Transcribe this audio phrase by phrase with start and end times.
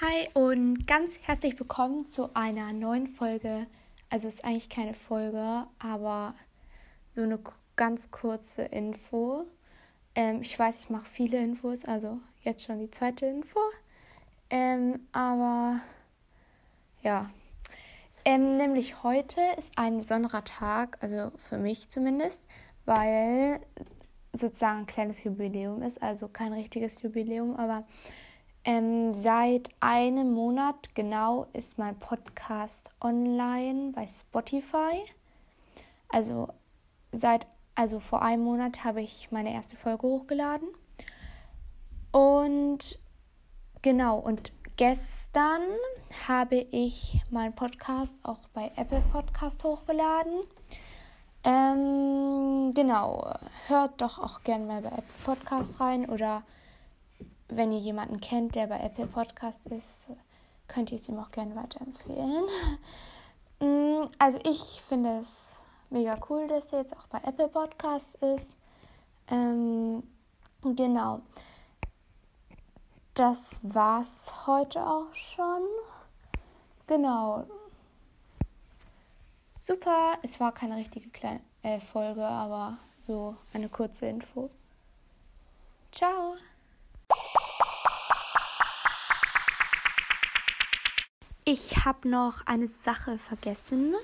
[0.00, 3.66] Hi und ganz herzlich willkommen zu einer neuen Folge.
[4.10, 6.36] Also ist eigentlich keine Folge, aber
[7.16, 7.40] so eine
[7.74, 9.44] ganz kurze Info.
[10.14, 13.58] Ähm, ich weiß, ich mache viele Infos, also jetzt schon die zweite Info.
[14.50, 15.80] Ähm, aber
[17.02, 17.28] ja.
[18.24, 22.46] Ähm, nämlich heute ist ein besonderer Tag, also für mich zumindest,
[22.84, 23.58] weil
[24.32, 27.84] sozusagen ein kleines Jubiläum ist, also kein richtiges Jubiläum, aber
[28.68, 35.06] ähm, seit einem Monat genau ist mein Podcast online bei Spotify.
[36.10, 36.48] Also
[37.10, 40.68] seit also vor einem Monat habe ich meine erste Folge hochgeladen.
[42.12, 42.98] Und
[43.80, 45.62] genau, und gestern
[46.26, 50.42] habe ich meinen Podcast auch bei Apple Podcast hochgeladen.
[51.42, 53.32] Ähm, genau,
[53.68, 56.42] hört doch auch gerne mal bei Apple Podcast rein oder
[57.48, 60.08] wenn ihr jemanden kennt, der bei Apple Podcast ist,
[60.66, 62.44] könnt ihr es ihm auch gerne weiterempfehlen.
[63.60, 68.56] Mm, also ich finde es mega cool, dass er jetzt auch bei Apple Podcast ist.
[69.28, 70.04] Ähm,
[70.62, 71.22] genau.
[73.14, 75.62] Das war's heute auch schon.
[76.86, 77.46] Genau.
[79.56, 80.18] Super.
[80.22, 84.50] Es war keine richtige kleine äh, Folge, aber so eine kurze Info.
[85.90, 86.36] Ciao.
[91.50, 93.94] Ich habe noch eine Sache vergessen,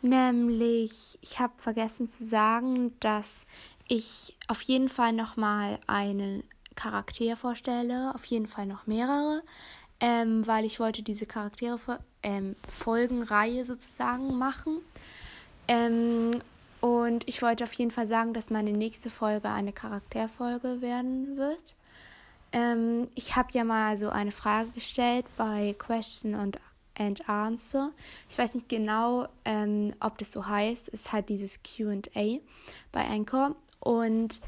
[0.00, 3.48] nämlich ich habe vergessen zu sagen, dass
[3.88, 6.44] ich auf jeden Fall noch mal einen
[6.76, 9.42] Charakter vorstelle, auf jeden Fall noch mehrere,
[9.98, 14.78] ähm, weil ich wollte diese Charaktere ähm, Folgenreihe sozusagen machen.
[15.66, 16.30] Ähm,
[16.80, 21.74] und ich wollte auf jeden Fall sagen, dass meine nächste Folge eine Charakterfolge werden wird.
[22.52, 26.60] Ähm, ich habe ja mal so eine Frage gestellt bei Question und
[26.98, 27.92] and Answer.
[28.28, 30.88] Ich weiß nicht genau, ähm, ob das so heißt.
[30.88, 32.40] Es ist halt dieses QA
[32.92, 33.56] bei Anchor.
[33.80, 34.40] Und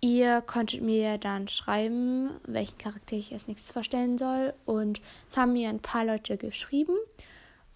[0.00, 4.54] ihr konntet mir dann schreiben, welchen Charakter ich als nächstes vorstellen soll.
[4.64, 6.96] Und es haben mir ein paar Leute geschrieben.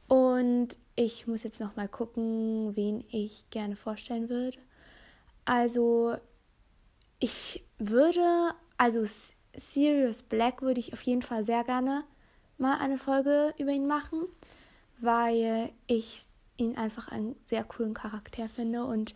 [0.08, 4.58] Und ich muss jetzt noch mal gucken, wen ich gerne vorstellen würde.
[5.44, 6.14] Also,
[7.18, 9.04] ich würde, also
[9.56, 12.04] Sirius Black würde ich auf jeden Fall sehr gerne
[12.58, 14.22] mal eine Folge über ihn machen,
[15.00, 16.26] weil ich
[16.56, 19.14] ihn einfach einen sehr coolen Charakter finde und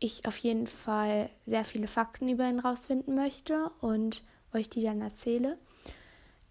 [0.00, 4.22] ich auf jeden Fall sehr viele Fakten über ihn rausfinden möchte und
[4.52, 5.58] euch die dann erzähle.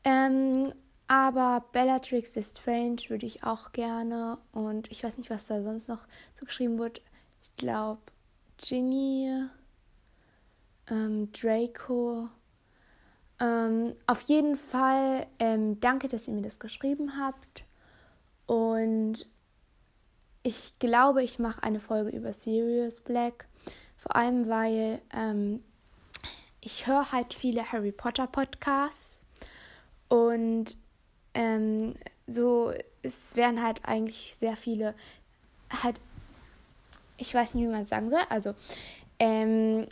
[0.04, 0.74] Ähm,
[1.08, 5.88] aber Bellatrix the Strange würde ich auch gerne und ich weiß nicht, was da sonst
[5.88, 7.02] noch so geschrieben wird.
[7.42, 8.02] Ich glaube,
[8.58, 9.48] Ginny,
[10.90, 12.30] ähm, Draco
[13.40, 17.64] ähm, auf jeden Fall ähm, danke, dass ihr mir das geschrieben habt.
[18.46, 19.28] Und
[20.44, 23.48] ich glaube, ich mache eine Folge über Sirius Black.
[23.98, 25.64] Vor allem, weil ähm,
[26.62, 29.22] ich höre halt viele Harry Potter Podcasts.
[30.08, 30.78] Und
[31.34, 31.94] ähm,
[32.26, 34.96] so, es werden halt eigentlich sehr viele,
[35.84, 36.00] halt,
[37.18, 38.24] ich weiß nicht, wie man es sagen soll.
[38.30, 38.56] Also,
[39.20, 39.88] ähm,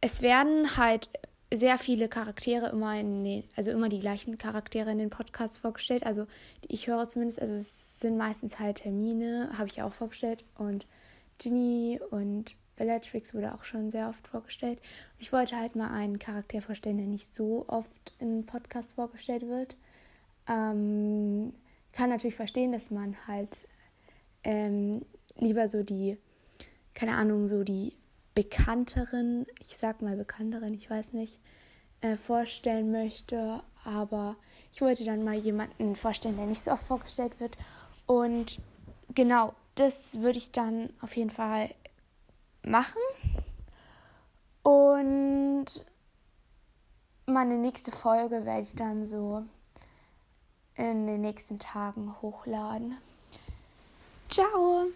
[0.00, 1.10] es werden halt
[1.52, 6.04] sehr viele Charaktere immer in den, also immer die gleichen Charaktere in den Podcasts vorgestellt.
[6.04, 6.26] Also
[6.66, 10.44] ich höre zumindest, also es sind meistens halt Termine, habe ich auch vorgestellt.
[10.56, 10.86] Und
[11.38, 14.78] Ginny und Bellatrix wurde auch schon sehr oft vorgestellt.
[15.18, 19.76] Ich wollte halt mal einen Charakter vorstellen, der nicht so oft in Podcasts vorgestellt wird.
[20.48, 21.52] Ähm,
[21.92, 23.66] kann natürlich verstehen, dass man halt
[24.44, 25.02] ähm,
[25.36, 26.18] lieber so die,
[26.94, 27.94] keine Ahnung, so die
[28.38, 31.40] bekannteren, ich sag mal bekannteren, ich weiß nicht,
[32.02, 33.64] äh, vorstellen möchte.
[33.82, 34.36] Aber
[34.72, 37.58] ich wollte dann mal jemanden vorstellen, der nicht so oft vorgestellt wird.
[38.06, 38.60] Und
[39.12, 41.74] genau, das würde ich dann auf jeden Fall
[42.62, 43.02] machen.
[44.62, 45.66] Und
[47.26, 49.42] meine nächste Folge werde ich dann so
[50.76, 52.98] in den nächsten Tagen hochladen.
[54.30, 54.86] Ciao!